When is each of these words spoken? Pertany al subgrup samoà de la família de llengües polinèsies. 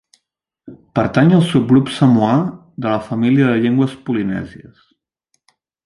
Pertany 0.99 1.29
al 1.39 1.43
subgrup 1.49 1.91
samoà 1.97 2.33
de 2.87 2.89
la 2.95 3.05
família 3.11 3.51
de 3.53 3.61
llengües 3.67 3.95
polinèsies. 4.09 4.77